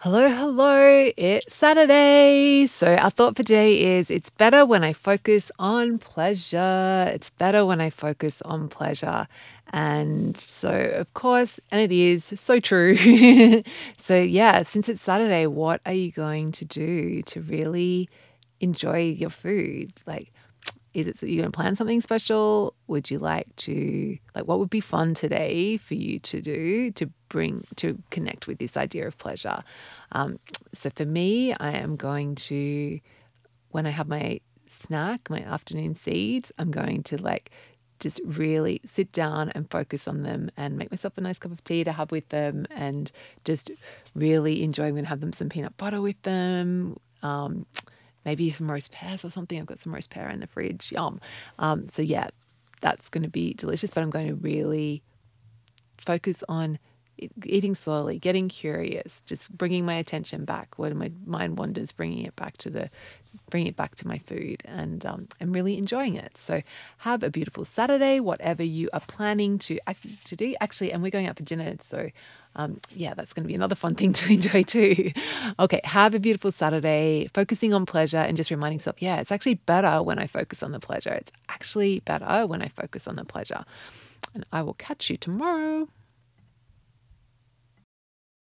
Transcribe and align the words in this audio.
Hello, 0.00 0.28
hello. 0.28 1.10
It's 1.16 1.54
Saturday. 1.54 2.66
So, 2.66 2.96
our 2.96 3.08
thought 3.08 3.34
for 3.34 3.42
today 3.42 3.96
is 3.96 4.10
it's 4.10 4.28
better 4.28 4.66
when 4.66 4.84
I 4.84 4.92
focus 4.92 5.50
on 5.58 5.96
pleasure. 5.98 7.10
It's 7.14 7.30
better 7.30 7.64
when 7.64 7.80
I 7.80 7.88
focus 7.88 8.42
on 8.42 8.68
pleasure. 8.68 9.26
And 9.72 10.36
so, 10.36 10.70
of 10.70 11.14
course, 11.14 11.58
and 11.70 11.80
it 11.80 11.90
is 11.90 12.26
so 12.38 12.60
true. 12.60 12.94
so, 13.98 14.20
yeah, 14.20 14.64
since 14.64 14.90
it's 14.90 15.00
Saturday, 15.00 15.46
what 15.46 15.80
are 15.86 15.94
you 15.94 16.12
going 16.12 16.52
to 16.52 16.66
do 16.66 17.22
to 17.22 17.40
really 17.40 18.10
enjoy 18.60 18.98
your 18.98 19.30
food? 19.30 19.94
Like, 20.06 20.30
is 20.92 21.06
it 21.06 21.20
that 21.20 21.28
you're 21.30 21.40
going 21.40 21.52
to 21.52 21.56
plan 21.56 21.74
something 21.74 22.02
special? 22.02 22.74
Would 22.86 23.10
you 23.10 23.18
like 23.18 23.46
to, 23.56 24.18
like, 24.34 24.44
what 24.44 24.58
would 24.58 24.70
be 24.70 24.80
fun 24.80 25.14
today 25.14 25.78
for 25.78 25.94
you 25.94 26.18
to 26.18 26.42
do 26.42 26.90
to 26.92 27.10
bring, 27.28 27.66
to 27.76 27.98
connect 28.10 28.46
with 28.46 28.58
this 28.58 28.76
idea 28.76 29.06
of 29.06 29.18
pleasure? 29.18 29.62
Um, 30.12 30.38
so 30.74 30.90
for 30.90 31.04
me, 31.04 31.52
I 31.54 31.72
am 31.72 31.96
going 31.96 32.34
to, 32.36 33.00
when 33.70 33.86
I 33.86 33.90
have 33.90 34.08
my 34.08 34.40
snack, 34.68 35.30
my 35.30 35.40
afternoon 35.40 35.94
seeds, 35.94 36.52
I'm 36.58 36.70
going 36.70 37.02
to 37.04 37.16
like 37.22 37.50
just 37.98 38.20
really 38.24 38.80
sit 38.90 39.10
down 39.12 39.50
and 39.54 39.70
focus 39.70 40.06
on 40.06 40.22
them 40.22 40.50
and 40.56 40.76
make 40.76 40.90
myself 40.90 41.16
a 41.16 41.20
nice 41.20 41.38
cup 41.38 41.52
of 41.52 41.64
tea 41.64 41.82
to 41.84 41.92
have 41.92 42.10
with 42.10 42.28
them 42.28 42.66
and 42.70 43.10
just 43.44 43.70
really 44.14 44.62
enjoy. 44.62 44.86
I'm 44.86 44.92
going 44.92 45.04
to 45.04 45.08
have 45.08 45.20
them 45.20 45.32
some 45.32 45.48
peanut 45.48 45.76
butter 45.76 46.00
with 46.00 46.20
them. 46.22 46.98
Um, 47.22 47.66
maybe 48.24 48.50
some 48.50 48.70
roast 48.70 48.92
pears 48.92 49.24
or 49.24 49.30
something. 49.30 49.58
I've 49.58 49.66
got 49.66 49.80
some 49.80 49.94
roast 49.94 50.10
pear 50.10 50.28
in 50.28 50.40
the 50.40 50.46
fridge. 50.46 50.92
Yum. 50.92 51.20
Um, 51.58 51.88
so, 51.90 52.02
yeah, 52.02 52.28
that's 52.80 53.08
going 53.08 53.22
to 53.22 53.30
be 53.30 53.54
delicious, 53.54 53.90
but 53.90 54.02
I'm 54.02 54.10
going 54.10 54.28
to 54.28 54.34
really 54.34 55.02
focus 55.98 56.44
on 56.48 56.78
eating 57.44 57.74
slowly, 57.74 58.18
getting 58.18 58.48
curious, 58.48 59.22
just 59.26 59.56
bringing 59.56 59.84
my 59.84 59.94
attention 59.94 60.44
back 60.44 60.78
when 60.78 60.96
my 60.96 61.10
mind 61.24 61.58
wanders, 61.58 61.92
bringing 61.92 62.24
it 62.24 62.36
back 62.36 62.56
to 62.58 62.70
the, 62.70 62.90
bringing 63.50 63.68
it 63.68 63.76
back 63.76 63.94
to 63.96 64.06
my 64.06 64.18
food, 64.18 64.62
and 64.64 65.04
um, 65.06 65.28
I'm 65.40 65.52
really 65.52 65.78
enjoying 65.78 66.16
it. 66.16 66.36
So 66.38 66.62
have 66.98 67.22
a 67.22 67.30
beautiful 67.30 67.64
Saturday, 67.64 68.20
whatever 68.20 68.62
you 68.62 68.88
are 68.92 69.00
planning 69.00 69.58
to 69.60 69.78
to 70.24 70.36
do. 70.36 70.54
Actually, 70.60 70.92
and 70.92 71.02
we're 71.02 71.10
going 71.10 71.26
out 71.26 71.36
for 71.36 71.42
dinner, 71.44 71.76
so 71.82 72.10
um, 72.56 72.80
yeah, 72.90 73.14
that's 73.14 73.32
going 73.32 73.44
to 73.44 73.48
be 73.48 73.54
another 73.54 73.74
fun 73.74 73.94
thing 73.94 74.12
to 74.14 74.32
enjoy 74.32 74.62
too. 74.62 75.12
Okay, 75.58 75.80
have 75.84 76.14
a 76.14 76.18
beautiful 76.18 76.50
Saturday, 76.50 77.28
focusing 77.32 77.72
on 77.72 77.86
pleasure 77.86 78.18
and 78.18 78.36
just 78.36 78.50
reminding 78.50 78.78
yourself, 78.78 79.00
yeah, 79.00 79.20
it's 79.20 79.30
actually 79.30 79.54
better 79.54 80.02
when 80.02 80.18
I 80.18 80.26
focus 80.26 80.62
on 80.62 80.72
the 80.72 80.80
pleasure. 80.80 81.12
It's 81.12 81.30
actually 81.48 82.00
better 82.00 82.46
when 82.46 82.62
I 82.62 82.68
focus 82.68 83.06
on 83.06 83.16
the 83.16 83.24
pleasure. 83.24 83.64
And 84.34 84.44
I 84.52 84.62
will 84.62 84.74
catch 84.74 85.10
you 85.10 85.16
tomorrow. 85.16 85.88